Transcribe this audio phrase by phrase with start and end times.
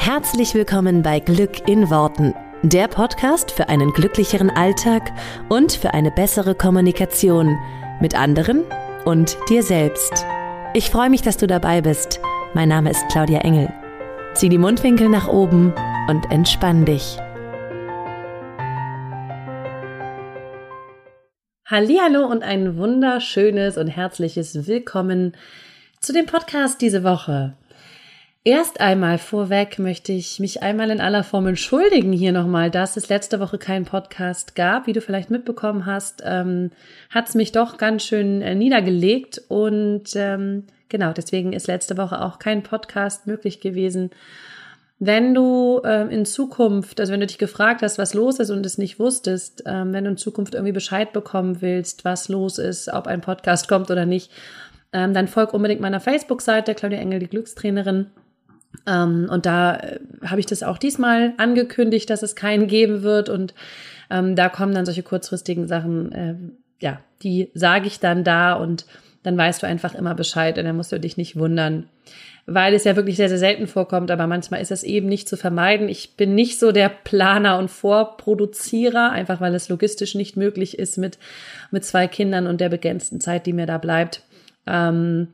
[0.00, 5.10] Herzlich willkommen bei Glück in Worten, der Podcast für einen glücklicheren Alltag
[5.50, 7.58] und für eine bessere Kommunikation
[8.00, 8.62] mit anderen
[9.04, 10.24] und dir selbst.
[10.72, 12.20] Ich freue mich, dass du dabei bist.
[12.54, 13.70] Mein Name ist Claudia Engel.
[14.34, 15.74] Zieh die Mundwinkel nach oben
[16.08, 17.18] und entspann dich.
[21.66, 25.36] Hallo und ein wunderschönes und herzliches Willkommen
[26.00, 27.56] zu dem Podcast diese Woche.
[28.48, 33.10] Erst einmal vorweg möchte ich mich einmal in aller Form entschuldigen hier nochmal, dass es
[33.10, 34.86] letzte Woche keinen Podcast gab.
[34.86, 36.70] Wie du vielleicht mitbekommen hast, ähm,
[37.10, 42.22] hat es mich doch ganz schön äh, niedergelegt und ähm, genau, deswegen ist letzte Woche
[42.22, 44.12] auch kein Podcast möglich gewesen.
[44.98, 48.64] Wenn du äh, in Zukunft, also wenn du dich gefragt hast, was los ist und
[48.64, 52.90] es nicht wusstest, ähm, wenn du in Zukunft irgendwie Bescheid bekommen willst, was los ist,
[52.90, 54.30] ob ein Podcast kommt oder nicht,
[54.94, 58.06] ähm, dann folg unbedingt meiner Facebook-Seite, Claudia Engel, die Glückstrainerin.
[58.86, 63.28] Ähm, und da äh, habe ich das auch diesmal angekündigt, dass es keinen geben wird.
[63.28, 63.54] Und
[64.10, 66.34] ähm, da kommen dann solche kurzfristigen Sachen, äh,
[66.80, 68.86] ja, die sage ich dann da und
[69.22, 71.88] dann weißt du einfach immer Bescheid und dann musst du dich nicht wundern.
[72.46, 75.36] Weil es ja wirklich sehr, sehr selten vorkommt, aber manchmal ist es eben nicht zu
[75.36, 75.88] vermeiden.
[75.90, 80.96] Ich bin nicht so der Planer und Vorproduzierer, einfach weil es logistisch nicht möglich ist
[80.96, 81.18] mit,
[81.70, 84.22] mit zwei Kindern und der begrenzten Zeit, die mir da bleibt.
[84.66, 85.28] Ähm,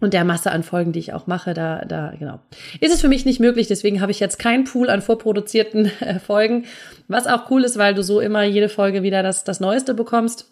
[0.00, 2.40] und der Masse an Folgen, die ich auch mache, da, da, genau.
[2.80, 6.18] Ist es für mich nicht möglich, deswegen habe ich jetzt keinen Pool an vorproduzierten äh,
[6.18, 6.64] Folgen.
[7.08, 10.50] Was auch cool ist, weil du so immer jede Folge wieder das, das Neueste bekommst.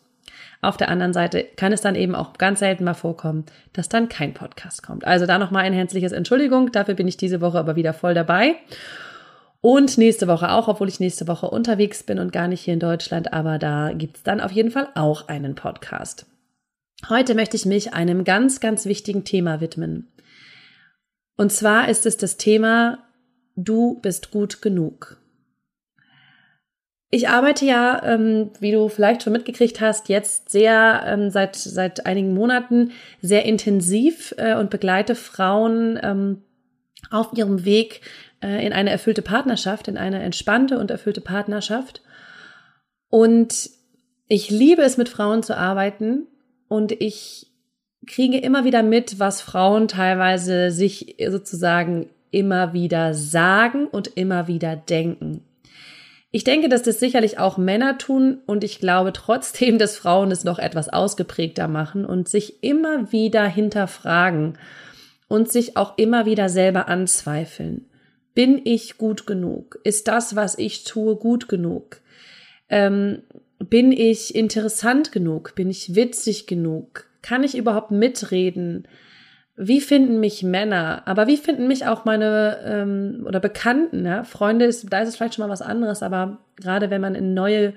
[0.60, 4.08] Auf der anderen Seite kann es dann eben auch ganz selten mal vorkommen, dass dann
[4.08, 5.06] kein Podcast kommt.
[5.06, 6.72] Also da nochmal ein herzliches Entschuldigung.
[6.72, 8.56] Dafür bin ich diese Woche aber wieder voll dabei.
[9.60, 12.80] Und nächste Woche auch, obwohl ich nächste Woche unterwegs bin und gar nicht hier in
[12.80, 13.32] Deutschland.
[13.32, 16.26] Aber da gibt's dann auf jeden Fall auch einen Podcast.
[17.06, 20.08] Heute möchte ich mich einem ganz, ganz wichtigen Thema widmen.
[21.36, 22.98] Und zwar ist es das Thema,
[23.54, 25.20] du bist gut genug.
[27.10, 32.04] Ich arbeite ja, ähm, wie du vielleicht schon mitgekriegt hast, jetzt sehr ähm, seit seit
[32.04, 32.90] einigen Monaten
[33.22, 36.42] sehr intensiv äh, und begleite Frauen ähm,
[37.10, 38.02] auf ihrem Weg
[38.42, 42.02] äh, in eine erfüllte Partnerschaft, in eine entspannte und erfüllte Partnerschaft.
[43.08, 43.70] Und
[44.26, 46.26] ich liebe es, mit Frauen zu arbeiten,
[46.68, 47.46] und ich
[48.06, 54.76] kriege immer wieder mit, was Frauen teilweise sich sozusagen immer wieder sagen und immer wieder
[54.76, 55.44] denken.
[56.30, 60.44] Ich denke, dass das sicherlich auch Männer tun und ich glaube trotzdem, dass Frauen es
[60.44, 64.58] noch etwas ausgeprägter machen und sich immer wieder hinterfragen
[65.28, 67.86] und sich auch immer wieder selber anzweifeln.
[68.34, 69.78] Bin ich gut genug?
[69.84, 72.00] Ist das, was ich tue, gut genug?
[72.68, 73.22] Ähm,
[73.58, 75.54] bin ich interessant genug?
[75.54, 77.06] Bin ich witzig genug?
[77.22, 78.86] Kann ich überhaupt mitreden?
[79.56, 81.02] Wie finden mich Männer?
[81.06, 84.06] Aber wie finden mich auch meine ähm, oder Bekannten?
[84.06, 84.22] Ja?
[84.22, 87.34] Freunde ist, da ist es vielleicht schon mal was anderes, aber gerade wenn man in
[87.34, 87.74] neue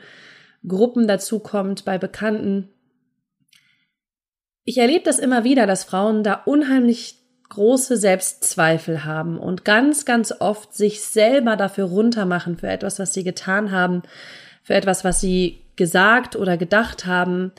[0.67, 2.69] Gruppen dazukommt, bei Bekannten,
[4.63, 7.15] ich erlebe das immer wieder, dass Frauen da unheimlich
[7.49, 13.23] große Selbstzweifel haben und ganz, ganz oft sich selber dafür runtermachen für etwas, was sie
[13.23, 14.03] getan haben,
[14.63, 17.51] für etwas, was sie gesagt oder gedacht haben,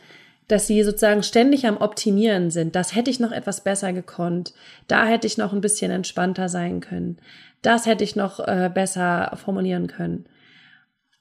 [0.47, 2.77] dass sie sozusagen ständig am Optimieren sind.
[2.77, 4.55] Das hätte ich noch etwas besser gekonnt.
[4.87, 7.19] Da hätte ich noch ein bisschen entspannter sein können.
[7.63, 10.27] Das hätte ich noch äh, besser formulieren können.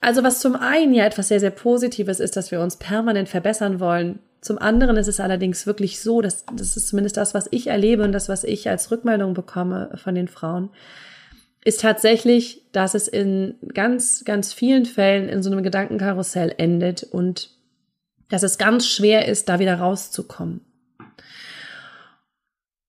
[0.00, 3.80] Also was zum einen ja etwas sehr, sehr Positives ist, dass wir uns permanent verbessern
[3.80, 4.20] wollen.
[4.40, 8.04] Zum anderen ist es allerdings wirklich so, dass das ist zumindest das, was ich erlebe
[8.04, 10.70] und das, was ich als Rückmeldung bekomme von den Frauen,
[11.64, 17.50] ist tatsächlich, dass es in ganz, ganz vielen Fällen in so einem Gedankenkarussell endet und
[18.28, 20.62] dass es ganz schwer ist, da wieder rauszukommen.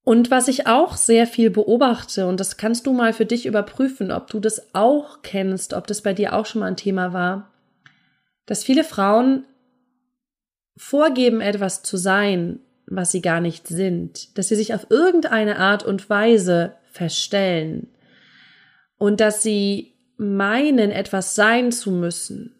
[0.05, 4.11] Und was ich auch sehr viel beobachte, und das kannst du mal für dich überprüfen,
[4.11, 7.51] ob du das auch kennst, ob das bei dir auch schon mal ein Thema war,
[8.45, 9.45] dass viele Frauen
[10.75, 15.83] vorgeben, etwas zu sein, was sie gar nicht sind, dass sie sich auf irgendeine Art
[15.83, 17.87] und Weise verstellen,
[19.03, 22.55] und dass sie meinen, etwas sein zu müssen.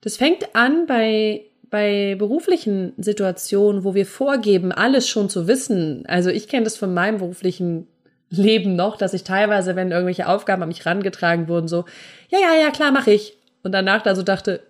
[0.00, 6.04] Das fängt an bei bei beruflichen Situationen, wo wir vorgeben, alles schon zu wissen.
[6.06, 7.86] Also ich kenne das von meinem beruflichen
[8.28, 11.84] Leben noch, dass ich teilweise, wenn irgendwelche Aufgaben an mich rangetragen wurden, so,
[12.28, 13.38] ja, ja, ja, klar, mache ich.
[13.62, 14.64] Und danach da so dachte,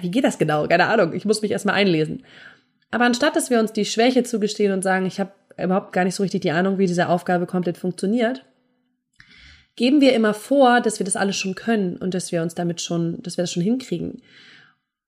[0.00, 0.66] wie geht das genau?
[0.66, 2.24] Keine Ahnung, ich muss mich erstmal einlesen.
[2.90, 5.32] Aber anstatt, dass wir uns die Schwäche zugestehen und sagen, ich habe
[5.62, 8.46] überhaupt gar nicht so richtig die Ahnung, wie diese Aufgabe komplett funktioniert,
[9.76, 12.80] geben wir immer vor, dass wir das alles schon können und dass wir uns damit
[12.80, 14.22] schon, dass wir das schon hinkriegen.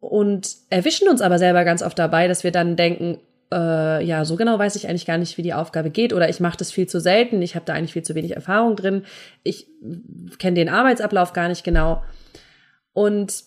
[0.01, 3.19] Und erwischen uns aber selber ganz oft dabei, dass wir dann denken,
[3.51, 6.39] äh, ja, so genau weiß ich eigentlich gar nicht, wie die Aufgabe geht oder ich
[6.39, 9.05] mache das viel zu selten, ich habe da eigentlich viel zu wenig Erfahrung drin,
[9.43, 9.67] ich
[10.39, 12.03] kenne den Arbeitsablauf gar nicht genau.
[12.93, 13.45] Und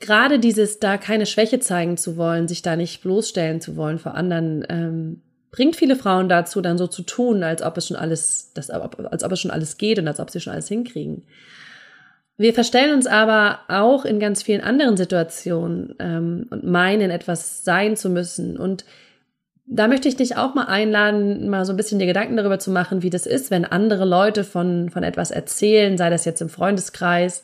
[0.00, 4.14] gerade dieses da keine Schwäche zeigen zu wollen, sich da nicht bloßstellen zu wollen vor
[4.14, 8.52] anderen, ähm, bringt viele Frauen dazu, dann so zu tun, als ob es schon alles,
[8.54, 11.22] das, als ob es schon alles geht und als ob sie schon alles hinkriegen.
[12.38, 17.96] Wir verstellen uns aber auch in ganz vielen anderen Situationen ähm, und meinen, etwas sein
[17.96, 18.58] zu müssen.
[18.58, 18.84] Und
[19.64, 22.70] da möchte ich dich auch mal einladen, mal so ein bisschen dir Gedanken darüber zu
[22.70, 26.50] machen, wie das ist, wenn andere Leute von, von etwas erzählen, sei das jetzt im
[26.50, 27.42] Freundeskreis,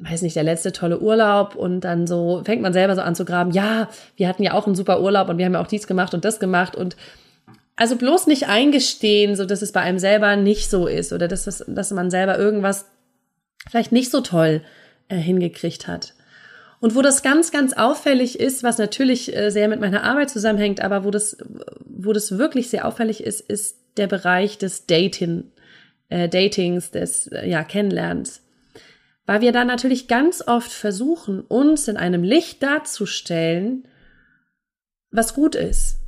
[0.00, 3.24] weiß nicht, der letzte tolle Urlaub und dann so fängt man selber so an zu
[3.24, 5.86] graben, ja, wir hatten ja auch einen super Urlaub und wir haben ja auch dies
[5.86, 6.96] gemacht und das gemacht und
[7.76, 11.44] also bloß nicht eingestehen, so dass es bei einem selber nicht so ist oder dass,
[11.44, 12.86] das, dass man selber irgendwas
[13.68, 14.62] vielleicht nicht so toll
[15.08, 16.14] äh, hingekriegt hat.
[16.80, 20.80] Und wo das ganz, ganz auffällig ist, was natürlich äh, sehr mit meiner Arbeit zusammenhängt,
[20.80, 21.36] aber wo das,
[21.84, 25.44] wo das wirklich sehr auffällig ist, ist der Bereich des Dating,
[26.08, 28.42] äh, Datings, des äh, ja, Kennenlernens.
[29.30, 33.86] Weil wir da natürlich ganz oft versuchen, uns in einem Licht darzustellen,
[35.12, 36.00] was gut ist.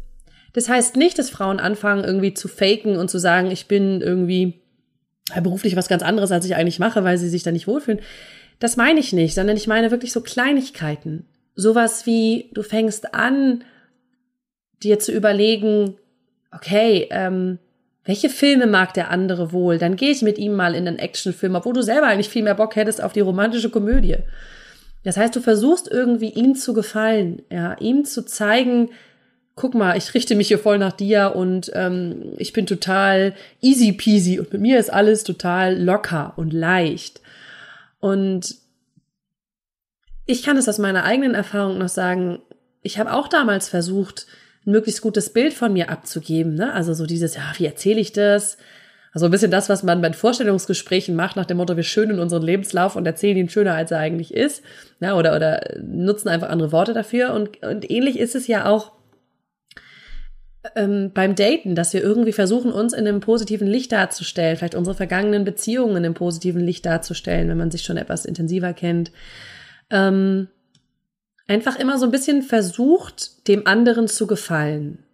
[0.55, 4.61] Das heißt nicht, dass Frauen anfangen, irgendwie zu faken und zu sagen, ich bin irgendwie
[5.41, 8.01] beruflich was ganz anderes, als ich eigentlich mache, weil sie sich da nicht wohlfühlen.
[8.59, 11.25] Das meine ich nicht, sondern ich meine wirklich so Kleinigkeiten.
[11.55, 13.63] Sowas wie, du fängst an,
[14.83, 15.95] dir zu überlegen,
[16.51, 17.61] okay, ähm,
[18.05, 19.79] welche Filme mag der andere wohl?
[19.79, 22.55] Dann gehe ich mit ihm mal in einen Actionfilm, obwohl du selber eigentlich viel mehr
[22.55, 24.17] Bock hättest auf die romantische Komödie.
[25.05, 28.91] Das heißt, du versuchst irgendwie ihm zu gefallen, ja, ihm zu zeigen,
[29.55, 33.93] guck mal, ich richte mich hier voll nach dir und ähm, ich bin total easy
[33.93, 37.21] peasy und mit mir ist alles total locker und leicht.
[38.01, 38.57] Und
[40.27, 42.41] ich kann es aus meiner eigenen Erfahrung noch sagen,
[42.81, 44.27] ich habe auch damals versucht,
[44.67, 46.55] ein möglichst gutes Bild von mir abzugeben.
[46.55, 46.73] Ne?
[46.73, 48.59] Also so dieses, ja, wie erzähle ich das?
[49.13, 52.43] Also ein bisschen das, was man bei Vorstellungsgesprächen macht, nach dem Motto, wir schönen unseren
[52.43, 54.63] Lebenslauf und erzählen ihn schöner, als er eigentlich ist.
[55.01, 57.35] Ja, oder, oder nutzen einfach andere Worte dafür.
[57.35, 58.93] Und, und ähnlich ist es ja auch
[60.77, 64.97] ähm, beim Daten, dass wir irgendwie versuchen, uns in einem positiven Licht darzustellen, vielleicht unsere
[64.97, 69.13] vergangenen Beziehungen in einem positiven Licht darzustellen, wenn man sich schon etwas intensiver kennt.
[69.91, 70.49] Ähm,
[71.47, 75.05] einfach immer so ein bisschen versucht, dem anderen zu gefallen.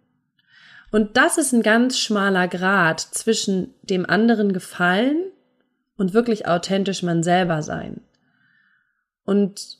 [0.91, 5.31] Und das ist ein ganz schmaler Grad zwischen dem anderen gefallen
[5.97, 8.01] und wirklich authentisch man selber sein.
[9.23, 9.77] Und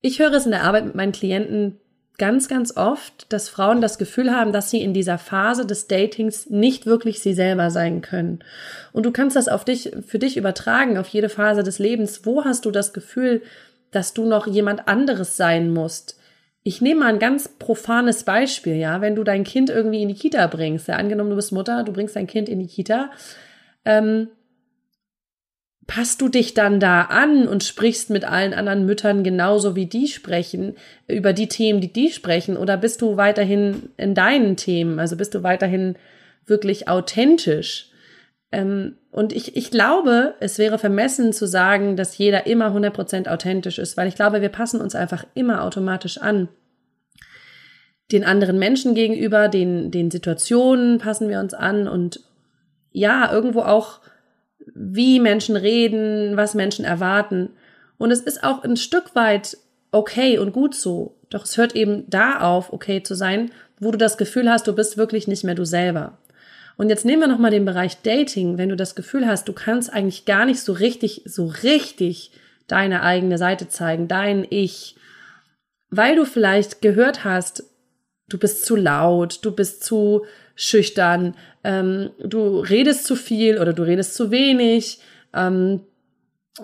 [0.00, 1.80] ich höre es in der Arbeit mit meinen Klienten
[2.18, 6.48] ganz, ganz oft, dass Frauen das Gefühl haben, dass sie in dieser Phase des Datings
[6.48, 8.40] nicht wirklich sie selber sein können.
[8.92, 12.24] Und du kannst das auf dich, für dich übertragen, auf jede Phase des Lebens.
[12.24, 13.42] Wo hast du das Gefühl,
[13.90, 16.18] dass du noch jemand anderes sein musst?
[16.62, 20.14] Ich nehme mal ein ganz profanes Beispiel, ja, wenn du dein Kind irgendwie in die
[20.14, 23.10] Kita bringst, ja, angenommen du bist Mutter, du bringst dein Kind in die Kita,
[23.84, 24.28] ähm,
[25.86, 30.08] passt du dich dann da an und sprichst mit allen anderen Müttern genauso wie die
[30.08, 30.74] sprechen,
[31.06, 34.98] über die Themen, die die sprechen, oder bist du weiterhin in deinen Themen?
[34.98, 35.96] Also bist du weiterhin
[36.46, 37.90] wirklich authentisch?
[38.56, 43.78] Ähm, und ich, ich glaube, es wäre vermessen zu sagen, dass jeder immer 100% authentisch
[43.78, 46.48] ist, weil ich glaube, wir passen uns einfach immer automatisch an.
[48.12, 52.20] Den anderen Menschen gegenüber, den, den Situationen passen wir uns an und
[52.92, 54.00] ja, irgendwo auch
[54.74, 57.50] wie Menschen reden, was Menschen erwarten.
[57.98, 59.58] Und es ist auch ein Stück weit
[59.92, 61.18] okay und gut so.
[61.28, 64.74] Doch es hört eben da auf, okay zu sein, wo du das Gefühl hast, du
[64.74, 66.16] bist wirklich nicht mehr du selber.
[66.76, 68.58] Und jetzt nehmen wir nochmal den Bereich Dating.
[68.58, 72.32] Wenn du das Gefühl hast, du kannst eigentlich gar nicht so richtig, so richtig
[72.66, 74.96] deine eigene Seite zeigen, dein Ich,
[75.90, 77.64] weil du vielleicht gehört hast,
[78.28, 83.82] du bist zu laut, du bist zu schüchtern, ähm, du redest zu viel oder du
[83.82, 85.00] redest zu wenig.
[85.32, 85.80] Ähm,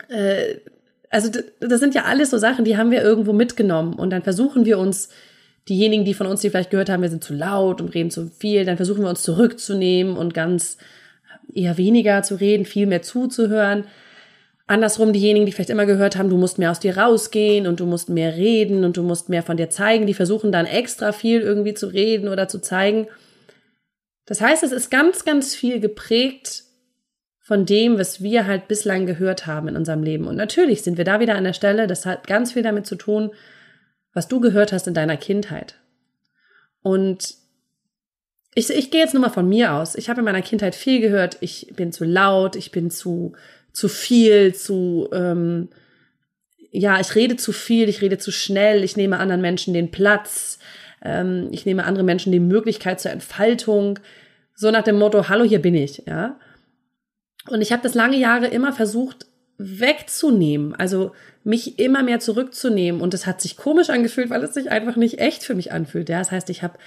[0.09, 0.57] äh,
[1.11, 4.65] also das sind ja alles so Sachen, die haben wir irgendwo mitgenommen und dann versuchen
[4.65, 5.11] wir uns
[5.69, 8.31] diejenigen, die von uns, die vielleicht gehört haben, wir sind zu laut und reden zu
[8.31, 10.79] viel, dann versuchen wir uns zurückzunehmen und ganz
[11.55, 13.85] eher weniger zu reden, viel mehr zuzuhören.
[14.67, 17.87] Andersrum, diejenigen, die vielleicht immer gehört haben, du musst mehr aus dir rausgehen und du
[17.87, 21.41] musst mehr reden und du musst mehr von dir zeigen, die versuchen dann extra viel
[21.41, 23.09] irgendwie zu reden oder zu zeigen.
[24.25, 26.65] Das heißt, es ist ganz, ganz viel geprägt
[27.41, 30.27] von dem, was wir halt bislang gehört haben in unserem Leben.
[30.27, 32.95] Und natürlich sind wir da wieder an der Stelle, das hat ganz viel damit zu
[32.95, 33.33] tun,
[34.13, 35.77] was du gehört hast in deiner Kindheit.
[36.83, 37.35] Und
[38.55, 39.95] ich, ich gehe jetzt nur mal von mir aus.
[39.95, 43.33] Ich habe in meiner Kindheit viel gehört, ich bin zu laut, ich bin zu,
[43.73, 45.71] zu viel, zu, ähm,
[46.71, 50.59] ja, ich rede zu viel, ich rede zu schnell, ich nehme anderen Menschen den Platz.
[51.05, 53.99] ähm, ich nehme anderen Menschen die Möglichkeit zur Entfaltung,
[54.55, 56.39] so nach dem Motto, hallo, hier bin ich, ja.
[57.49, 59.27] Und ich habe das lange Jahre immer versucht
[59.59, 61.13] wegzunehmen, also
[61.45, 63.01] mich immer mehr zurückzunehmen.
[63.01, 66.09] Und es hat sich komisch angefühlt, weil es sich einfach nicht echt für mich anfühlt.
[66.09, 66.79] Ja, das heißt, ich habe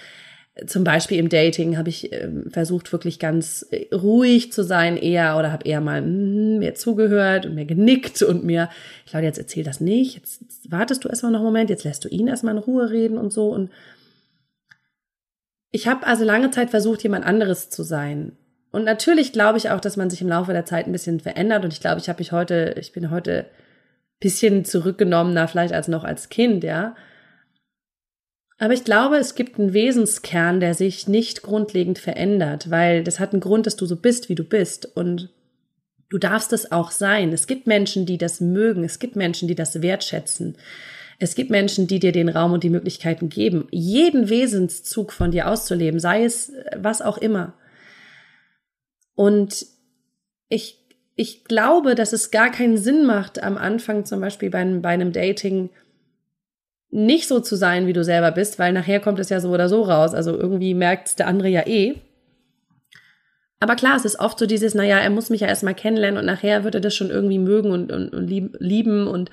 [0.68, 5.38] zum Beispiel im Dating habe ich äh, versucht, wirklich ganz äh, ruhig zu sein, eher
[5.38, 8.70] oder habe eher mal mm, mehr zugehört und mir genickt und mir,
[9.06, 11.84] ich glaube, jetzt erzähl das nicht, jetzt, jetzt wartest du erstmal noch einen Moment, jetzt
[11.84, 13.50] lässt du ihn erstmal in Ruhe reden und so.
[13.50, 13.70] Und
[15.72, 18.32] ich habe also lange Zeit versucht, jemand anderes zu sein.
[18.72, 21.66] Und natürlich glaube ich auch, dass man sich im Laufe der Zeit ein bisschen verändert.
[21.66, 23.46] Und ich glaube, ich habe mich heute, ich bin heute
[24.26, 26.96] bisschen zurückgenommener vielleicht als noch als Kind, ja.
[28.58, 33.34] Aber ich glaube, es gibt einen Wesenskern, der sich nicht grundlegend verändert, weil das hat
[33.34, 34.88] einen Grund, dass du so bist, wie du bist.
[34.98, 35.30] Und
[36.10, 37.34] du darfst es auch sein.
[37.34, 38.84] Es gibt Menschen, die das mögen.
[38.84, 40.58] Es gibt Menschen, die das wertschätzen.
[41.20, 45.50] Es gibt Menschen, die dir den Raum und die Möglichkeiten geben, jeden Wesenszug von dir
[45.50, 47.54] auszuleben, sei es was auch immer.
[49.14, 49.68] Und
[50.50, 50.84] ich,
[51.16, 55.14] ich glaube, dass es gar keinen Sinn macht, am Anfang zum Beispiel bei, bei einem
[55.14, 55.70] Dating
[56.92, 59.70] nicht so zu sein, wie du selber bist, weil nachher kommt es ja so oder
[59.70, 60.14] so raus.
[60.14, 61.96] Also irgendwie merkt der andere ja eh.
[63.60, 66.26] Aber klar, es ist oft so dieses, naja, er muss mich ja erstmal kennenlernen und
[66.26, 69.32] nachher wird er das schon irgendwie mögen und, und, und lieben und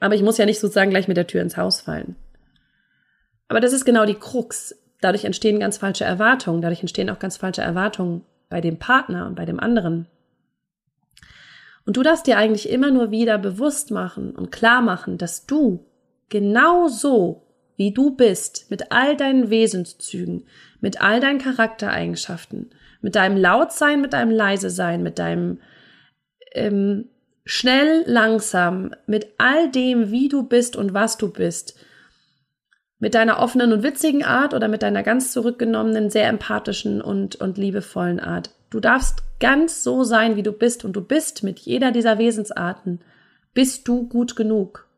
[0.00, 2.16] aber ich muss ja nicht sozusagen gleich mit der Tür ins Haus fallen.
[3.48, 4.76] Aber das ist genau die Krux.
[5.00, 6.60] Dadurch entstehen ganz falsche Erwartungen.
[6.60, 10.06] Dadurch entstehen auch ganz falsche Erwartungen bei dem Partner und bei dem anderen.
[11.86, 15.86] Und du darfst dir eigentlich immer nur wieder bewusst machen und klar machen, dass du
[16.28, 20.46] genau so, wie du bist, mit all deinen Wesenszügen,
[20.80, 22.70] mit all deinen Charaktereigenschaften,
[23.02, 25.60] mit deinem Lautsein, mit deinem Leise sein, mit deinem
[26.52, 27.10] ähm,
[27.44, 31.78] schnell, langsam, mit all dem, wie du bist und was du bist,
[32.98, 37.58] mit deiner offenen und witzigen Art oder mit deiner ganz zurückgenommenen, sehr empathischen und, und
[37.58, 38.50] liebevollen Art.
[38.70, 43.02] Du darfst ganz so sein, wie du bist und du bist mit jeder dieser Wesensarten,
[43.52, 44.88] bist du gut genug.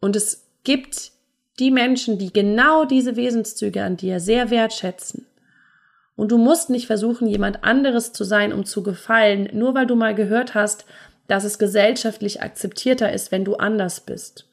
[0.00, 1.12] Und es gibt
[1.60, 5.28] die Menschen, die genau diese Wesenszüge an dir sehr wertschätzen.
[6.16, 9.94] Und du musst nicht versuchen, jemand anderes zu sein, um zu gefallen, nur weil du
[9.94, 10.84] mal gehört hast,
[11.28, 14.48] dass es gesellschaftlich akzeptierter ist, wenn du anders bist.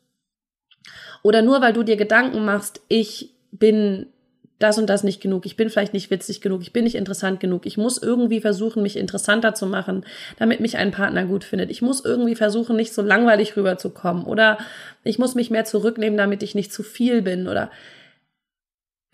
[1.24, 4.14] Oder nur weil du dir Gedanken machst, ich bin
[4.62, 7.40] das und das nicht genug, ich bin vielleicht nicht witzig genug, ich bin nicht interessant
[7.40, 10.06] genug, ich muss irgendwie versuchen, mich interessanter zu machen,
[10.38, 11.70] damit mich ein Partner gut findet.
[11.70, 14.58] Ich muss irgendwie versuchen, nicht so langweilig rüberzukommen oder
[15.04, 17.72] ich muss mich mehr zurücknehmen, damit ich nicht zu viel bin oder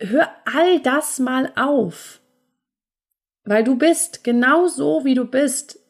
[0.00, 2.20] hör all das mal auf.
[3.44, 5.80] Weil du bist genau so, wie du bist,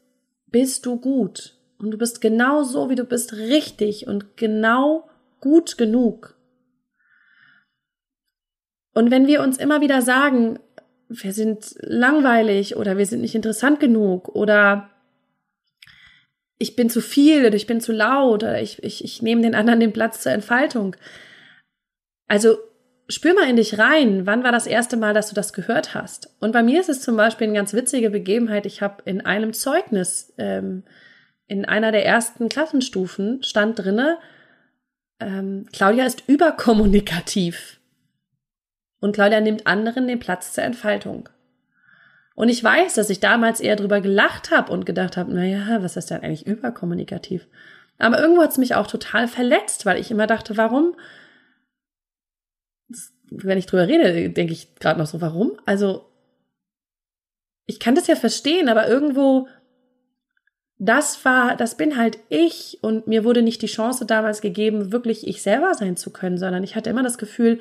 [0.47, 1.55] bist du gut.
[1.79, 5.09] Und du bist genau so, wie du bist, richtig und genau
[5.41, 6.38] gut genug.
[8.99, 10.59] Und wenn wir uns immer wieder sagen,
[11.09, 14.90] wir sind langweilig oder wir sind nicht interessant genug oder
[16.59, 19.55] ich bin zu viel oder ich bin zu laut oder ich, ich, ich nehme den
[19.55, 20.97] anderen den Platz zur Entfaltung.
[22.26, 22.59] Also
[23.09, 26.35] spür mal in dich rein, wann war das erste Mal, dass du das gehört hast?
[26.40, 28.67] Und bei mir ist es zum Beispiel eine ganz witzige Begebenheit.
[28.67, 30.83] Ich habe in einem Zeugnis, ähm,
[31.47, 34.19] in einer der ersten Klassenstufen, stand drinne,
[35.21, 37.78] ähm, Claudia ist überkommunikativ.
[39.00, 41.28] Und Claudia nimmt anderen den Platz zur Entfaltung.
[42.35, 45.97] Und ich weiß, dass ich damals eher drüber gelacht habe und gedacht habe, naja, was
[45.97, 47.47] ist denn eigentlich überkommunikativ?
[47.99, 50.95] Aber irgendwo hat es mich auch total verletzt, weil ich immer dachte, warum
[53.31, 55.52] wenn ich drüber rede, denke ich gerade noch so, warum?
[55.67, 56.07] Also,
[57.67, 59.49] ich kann das ja verstehen, aber irgendwo,
[60.78, 65.26] das war, das bin halt ich und mir wurde nicht die Chance damals gegeben, wirklich
[65.26, 67.61] ich selber sein zu können, sondern ich hatte immer das Gefühl,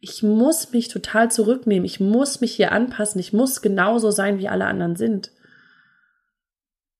[0.00, 4.48] ich muss mich total zurücknehmen, ich muss mich hier anpassen, ich muss genauso sein, wie
[4.48, 5.32] alle anderen sind.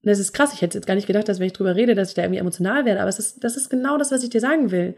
[0.02, 1.94] Und das ist krass, ich hätte jetzt gar nicht gedacht, dass wenn ich drüber rede,
[1.94, 4.30] dass ich da irgendwie emotional werde, aber es ist, das ist genau das, was ich
[4.30, 4.96] dir sagen will.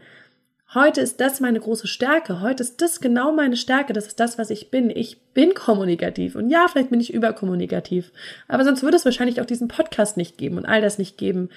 [0.73, 2.39] Heute ist das meine große Stärke.
[2.39, 3.91] Heute ist das genau meine Stärke.
[3.91, 4.89] Das ist das, was ich bin.
[4.89, 6.35] Ich bin kommunikativ.
[6.35, 8.13] Und ja, vielleicht bin ich überkommunikativ.
[8.47, 11.49] Aber sonst würde es wahrscheinlich auch diesen Podcast nicht geben und all das nicht geben.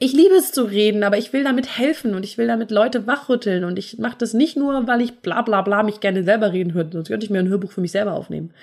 [0.00, 3.08] Ich liebe es zu reden, aber ich will damit helfen und ich will damit Leute
[3.08, 3.64] wachrütteln.
[3.64, 6.72] Und ich mache das nicht nur, weil ich bla bla bla mich gerne selber reden
[6.72, 6.90] höre.
[6.90, 8.54] Sonst könnte ich mir ein Hörbuch für mich selber aufnehmen.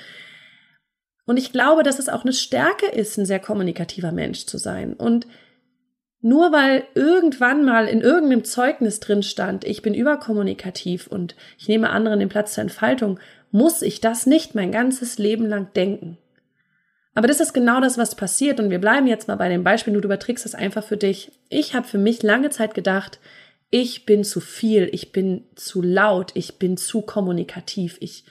[1.26, 4.94] Und ich glaube, dass es auch eine Stärke ist, ein sehr kommunikativer Mensch zu sein.
[4.94, 5.28] Und
[6.22, 11.90] nur weil irgendwann mal in irgendeinem Zeugnis drin stand, ich bin überkommunikativ und ich nehme
[11.90, 13.20] anderen den Platz zur Entfaltung,
[13.52, 16.18] muss ich das nicht mein ganzes Leben lang denken.
[17.16, 18.60] Aber das ist genau das, was passiert.
[18.60, 21.32] Und wir bleiben jetzt mal bei dem Beispiel, du überträgst das einfach für dich.
[21.50, 23.20] Ich habe für mich lange Zeit gedacht,
[23.72, 28.26] ich bin zu viel, ich bin zu laut, ich bin zu kommunikativ, ich,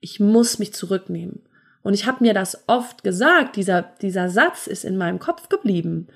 [0.00, 1.42] ich muss mich zurücknehmen.
[1.82, 6.08] Und ich habe mir das oft gesagt, dieser, dieser Satz ist in meinem Kopf geblieben.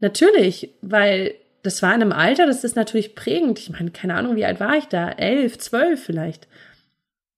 [0.00, 3.60] Natürlich, weil das war in einem Alter, das ist natürlich prägend.
[3.60, 5.08] Ich meine, keine Ahnung, wie alt war ich da?
[5.08, 6.48] Elf, zwölf vielleicht.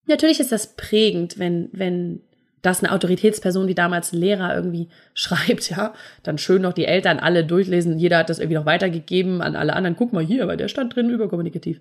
[0.07, 2.23] Natürlich ist das prägend, wenn, wenn
[2.65, 7.45] das eine Autoritätsperson, die damals Lehrer irgendwie schreibt, ja, dann schön noch die Eltern alle
[7.45, 7.99] durchlesen.
[7.99, 9.97] Jeder hat das irgendwie noch weitergegeben an alle anderen.
[9.97, 11.81] Guck mal hier, weil der stand drin überkommunikativ.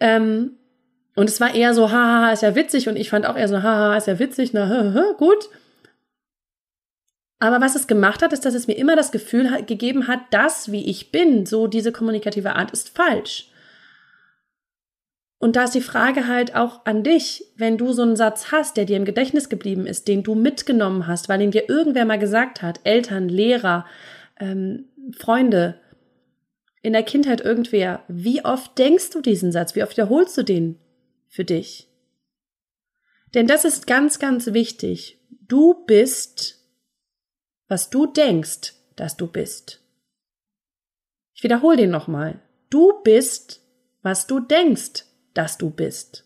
[0.00, 0.52] Ähm,
[1.14, 2.88] und es war eher so, haha, ist ja witzig.
[2.88, 5.48] Und ich fand auch eher so, haha, ist ja witzig, na, ha, ha, gut.
[7.40, 10.72] Aber was es gemacht hat, ist, dass es mir immer das Gefühl gegeben hat, das,
[10.72, 13.47] wie ich bin, so diese kommunikative Art, ist falsch.
[15.38, 18.76] Und da ist die Frage halt auch an dich, wenn du so einen Satz hast,
[18.76, 22.18] der dir im Gedächtnis geblieben ist, den du mitgenommen hast, weil ihn dir irgendwer mal
[22.18, 23.86] gesagt hat, Eltern, Lehrer,
[24.40, 25.80] ähm, Freunde,
[26.82, 30.78] in der Kindheit irgendwer, wie oft denkst du diesen Satz, wie oft wiederholst du den
[31.28, 31.88] für dich?
[33.34, 35.20] Denn das ist ganz, ganz wichtig.
[35.46, 36.64] Du bist,
[37.68, 39.82] was du denkst, dass du bist.
[41.34, 42.40] Ich wiederhole den nochmal.
[42.70, 43.60] Du bist,
[44.02, 45.04] was du denkst,
[45.38, 46.24] dass du bist.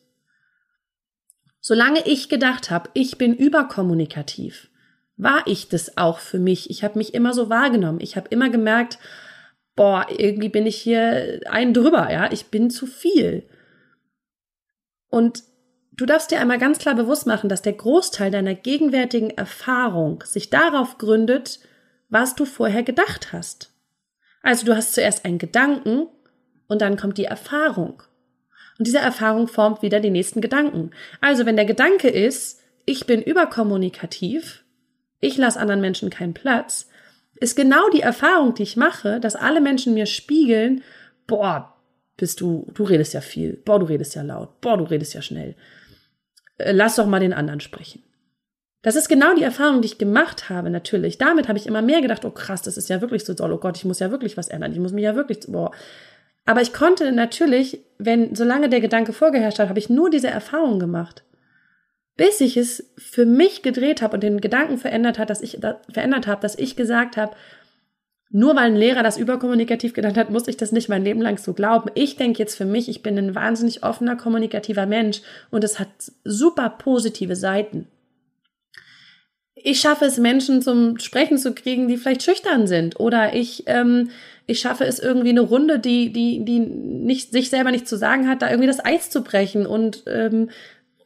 [1.61, 4.69] Solange ich gedacht habe, ich bin überkommunikativ,
[5.17, 6.71] war ich das auch für mich.
[6.71, 8.01] Ich habe mich immer so wahrgenommen.
[8.01, 8.99] Ich habe immer gemerkt,
[9.77, 13.49] boah, irgendwie bin ich hier ein drüber, ja, ich bin zu viel.
[15.09, 15.45] Und
[15.93, 20.51] du darfst dir einmal ganz klar bewusst machen, dass der Großteil deiner gegenwärtigen Erfahrung sich
[20.51, 21.61] darauf gründet,
[22.09, 23.73] was du vorher gedacht hast.
[24.43, 26.09] Also du hast zuerst einen Gedanken
[26.67, 28.03] und dann kommt die Erfahrung.
[28.79, 30.91] Und diese Erfahrung formt wieder die nächsten Gedanken.
[31.21, 34.65] Also wenn der Gedanke ist, ich bin überkommunikativ,
[35.21, 36.89] ich lasse anderen Menschen keinen Platz,
[37.37, 40.83] ist genau die Erfahrung, die ich mache, dass alle Menschen mir spiegeln,
[41.27, 41.75] boah,
[42.17, 45.23] bist du, du redest ja viel, boah, du redest ja laut, boah, du redest ja
[45.23, 45.57] schnell.
[46.59, 48.03] Äh, lass doch mal den anderen sprechen.
[48.83, 51.17] Das ist genau die Erfahrung, die ich gemacht habe, natürlich.
[51.17, 53.59] Damit habe ich immer mehr gedacht, oh krass, das ist ja wirklich so toll, oh
[53.59, 55.71] Gott, ich muss ja wirklich was ändern, ich muss mich ja wirklich, boah,
[56.45, 60.79] aber ich konnte natürlich, wenn, solange der Gedanke vorgeherrscht hat, habe ich nur diese Erfahrung
[60.79, 61.23] gemacht.
[62.17, 65.81] Bis ich es für mich gedreht habe und den Gedanken verändert hat, dass ich, da,
[65.91, 67.35] verändert habe, dass ich gesagt habe,
[68.35, 71.39] nur weil ein Lehrer das überkommunikativ genannt hat, muss ich das nicht mein Leben lang
[71.39, 71.91] so glauben.
[71.95, 75.89] Ich denke jetzt für mich, ich bin ein wahnsinnig offener, kommunikativer Mensch und es hat
[76.25, 77.89] super positive Seiten.
[79.55, 82.99] Ich schaffe es, Menschen zum Sprechen zu kriegen, die vielleicht schüchtern sind.
[82.99, 84.11] Oder ich ähm,
[84.47, 88.29] ich schaffe es irgendwie eine Runde, die, die, die nicht, sich selber nicht zu sagen
[88.29, 90.51] hat, da irgendwie das Eis zu brechen und ähm,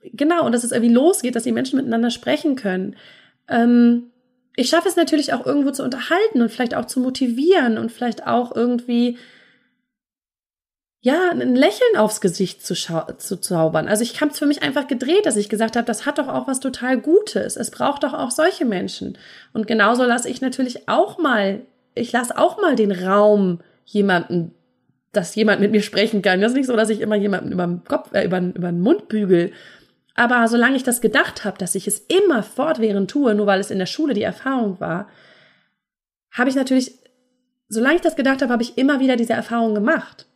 [0.02, 2.96] genau, und dass es irgendwie losgeht, dass die Menschen miteinander sprechen können.
[3.48, 4.10] Ähm,
[4.56, 8.26] ich schaffe es natürlich auch irgendwo zu unterhalten und vielleicht auch zu motivieren und vielleicht
[8.26, 9.18] auch irgendwie
[11.06, 13.86] ja, ein Lächeln aufs Gesicht zu, zu zaubern.
[13.86, 16.26] Also ich habe es für mich einfach gedreht, dass ich gesagt habe, das hat doch
[16.26, 17.56] auch was total Gutes.
[17.56, 19.16] Es braucht doch auch solche Menschen.
[19.52, 21.60] Und genauso lasse ich natürlich auch mal
[21.96, 24.54] ich lasse auch mal den Raum jemanden,
[25.12, 26.40] dass jemand mit mir sprechen kann.
[26.40, 28.80] Das ist nicht so, dass ich immer jemanden über den Kopf, äh, über, über den
[28.80, 29.52] Mund bügel.
[30.14, 33.70] Aber solange ich das gedacht habe, dass ich es immer fortwährend tue, nur weil es
[33.70, 35.08] in der Schule die Erfahrung war,
[36.32, 36.98] habe ich natürlich,
[37.68, 40.26] solange ich das gedacht habe, habe ich immer wieder diese Erfahrung gemacht.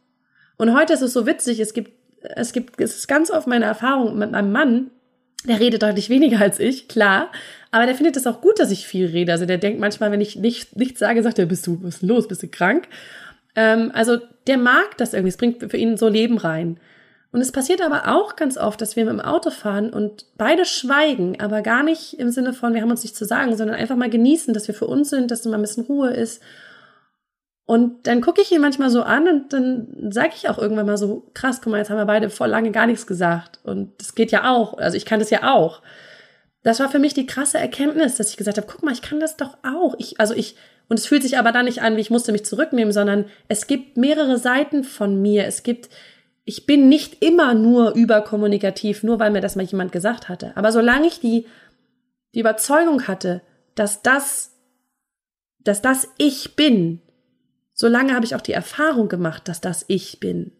[0.56, 3.64] Und heute ist es so witzig, es gibt, es gibt, es ist ganz oft meine
[3.66, 4.90] Erfahrung mit meinem Mann,
[5.44, 7.30] der redet deutlich weniger als ich, klar.
[7.70, 9.32] Aber der findet es auch gut, dass ich viel rede.
[9.32, 12.02] Also der denkt manchmal, wenn ich nicht, nichts sage, sagt er, bist du, was ist
[12.02, 12.88] los, bist du krank?
[13.54, 15.30] Ähm, also der mag das irgendwie.
[15.30, 16.80] Es bringt für ihn so Leben rein.
[17.32, 21.40] Und es passiert aber auch ganz oft, dass wir dem Auto fahren und beide schweigen,
[21.40, 24.10] aber gar nicht im Sinne von, wir haben uns nichts zu sagen, sondern einfach mal
[24.10, 26.42] genießen, dass wir für uns sind, dass mal ein bisschen Ruhe ist.
[27.66, 30.96] Und dann gucke ich ihn manchmal so an und dann sage ich auch irgendwann mal
[30.96, 33.60] so, krass, guck mal, jetzt haben wir beide vor lange gar nichts gesagt.
[33.62, 34.76] Und das geht ja auch.
[34.78, 35.82] Also ich kann das ja auch
[36.62, 39.20] das war für mich die krasse Erkenntnis, dass ich gesagt habe, guck mal, ich kann
[39.20, 39.94] das doch auch.
[39.98, 40.56] Ich, also ich,
[40.88, 43.66] und es fühlt sich aber dann nicht an, wie ich musste mich zurücknehmen, sondern es
[43.66, 45.46] gibt mehrere Seiten von mir.
[45.46, 45.88] Es gibt,
[46.44, 50.52] ich bin nicht immer nur überkommunikativ, nur weil mir das mal jemand gesagt hatte.
[50.56, 51.46] Aber solange ich die,
[52.34, 53.40] die Überzeugung hatte,
[53.74, 54.52] dass das,
[55.60, 57.00] dass das ich bin,
[57.72, 60.52] solange habe ich auch die Erfahrung gemacht, dass das ich bin.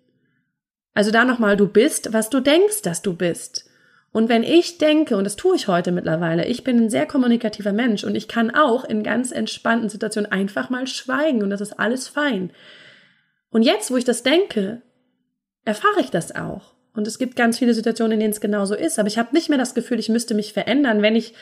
[0.95, 3.70] Also da nochmal, du bist, was du denkst, dass du bist.
[4.13, 7.73] Und wenn ich denke, und das tue ich heute mittlerweile, ich bin ein sehr kommunikativer
[7.73, 11.79] Mensch und ich kann auch in ganz entspannten Situationen einfach mal schweigen und das ist
[11.79, 12.51] alles fein.
[13.51, 14.83] Und jetzt, wo ich das denke,
[15.65, 16.75] erfahre ich das auch.
[16.93, 18.99] Und es gibt ganz viele Situationen, in denen es genauso ist.
[18.99, 21.03] Aber ich habe nicht mehr das Gefühl, ich müsste mich verändern.
[21.03, 21.35] Wenn ich,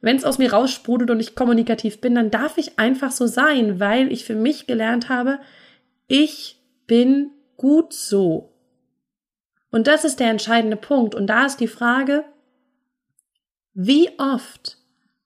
[0.00, 3.80] wenn es aus mir raussprudelt und ich kommunikativ bin, dann darf ich einfach so sein,
[3.80, 5.40] weil ich für mich gelernt habe,
[6.06, 8.53] ich bin gut so.
[9.74, 11.16] Und das ist der entscheidende Punkt.
[11.16, 12.24] Und da ist die Frage,
[13.72, 14.78] wie oft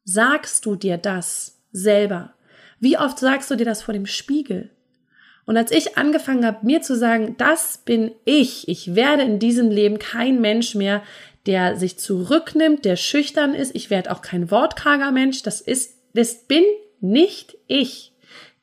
[0.05, 2.33] sagst du dir das selber?
[2.81, 4.71] Wie oft sagst du dir das vor dem Spiegel?
[5.45, 9.71] Und als ich angefangen habe, mir zu sagen, das bin ich, ich werde in diesem
[9.71, 11.03] Leben kein Mensch mehr,
[11.45, 16.47] der sich zurücknimmt, der schüchtern ist, ich werde auch kein wortkarger Mensch, das ist, das
[16.47, 16.65] bin
[17.01, 18.15] nicht ich.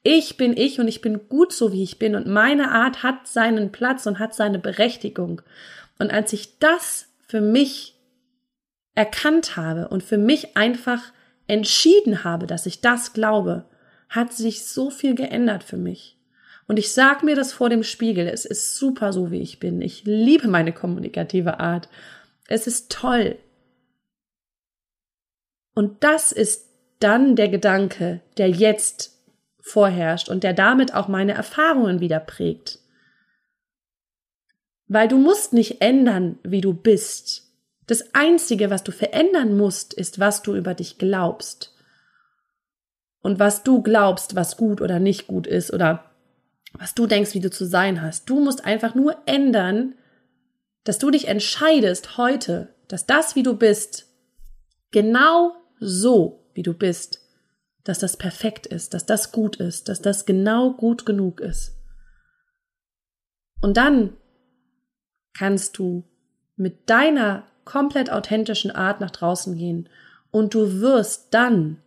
[0.08, 3.28] Ich bin ich und ich bin gut so, wie ich bin und meine Art hat
[3.28, 5.42] seinen Platz und hat seine Berechtigung.
[5.98, 8.00] Und als ich das für mich
[8.94, 11.02] erkannt habe und für mich einfach
[11.48, 13.66] entschieden habe, dass ich das glaube,
[14.08, 16.20] hat sich so viel geändert für mich.
[16.68, 18.28] Und ich sag mir das vor dem Spiegel.
[18.28, 19.82] Es ist super so, wie ich bin.
[19.82, 21.90] Ich liebe meine kommunikative Art.
[22.48, 23.40] Es ist toll.
[25.74, 29.15] Und das ist dann der Gedanke, der jetzt
[29.66, 32.80] vorherrscht und der damit auch meine Erfahrungen wieder prägt.
[34.88, 37.52] Weil du musst nicht ändern, wie du bist.
[37.88, 41.74] Das Einzige, was du verändern musst, ist, was du über dich glaubst.
[43.22, 46.12] Und was du glaubst, was gut oder nicht gut ist oder
[46.74, 48.30] was du denkst, wie du zu sein hast.
[48.30, 49.96] Du musst einfach nur ändern,
[50.84, 54.06] dass du dich entscheidest heute, dass das, wie du bist,
[54.92, 57.25] genau so, wie du bist,
[57.86, 61.78] dass das perfekt ist, dass das gut ist, dass das genau gut genug ist.
[63.62, 64.18] Und dann
[65.34, 66.04] kannst du
[66.58, 69.88] mit deiner komplett authentischen Art nach draußen gehen
[70.32, 71.78] und du wirst dann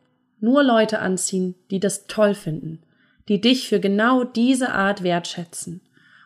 [0.41, 2.83] nur Leute anziehen, die das toll finden,
[3.29, 5.81] die dich für genau diese Art wertschätzen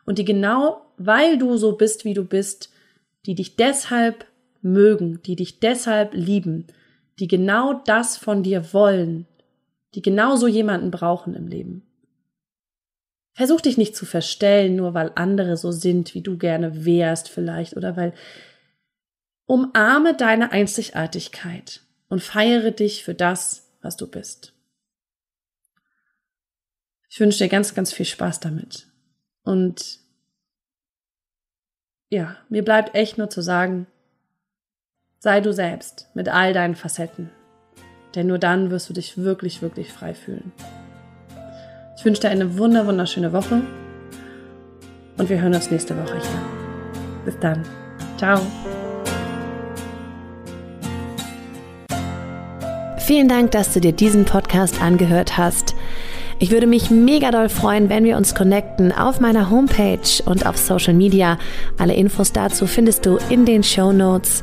[0.04, 2.70] und die genau, weil du so bist, wie du bist,
[3.24, 4.26] die dich deshalb
[4.61, 6.66] mögen, die dich deshalb lieben,
[7.18, 9.26] die genau das von dir wollen,
[9.94, 11.87] die genau so jemanden brauchen im Leben.
[13.35, 17.76] Versuch dich nicht zu verstellen, nur weil andere so sind, wie du gerne wärst vielleicht
[17.76, 18.12] oder weil
[19.46, 24.55] umarme deine Einzigartigkeit und feiere dich für das, was du bist.
[27.09, 28.88] Ich wünsche dir ganz, ganz viel Spaß damit.
[29.42, 30.00] Und
[32.09, 33.87] ja, mir bleibt echt nur zu sagen,
[35.18, 37.31] sei du selbst mit all deinen Facetten.
[38.14, 40.53] Denn nur dann wirst du dich wirklich, wirklich frei fühlen.
[41.96, 43.62] Ich wünsche dir eine wunder, wunderschöne Woche
[45.18, 46.42] und wir hören uns nächste Woche hier.
[47.25, 47.62] Bis dann.
[48.18, 48.40] Ciao.
[52.98, 55.75] Vielen Dank, dass du dir diesen Podcast angehört hast.
[56.38, 60.57] Ich würde mich mega doll freuen, wenn wir uns connecten auf meiner Homepage und auf
[60.57, 61.38] Social Media.
[61.79, 64.42] Alle Infos dazu findest du in den Show Notes.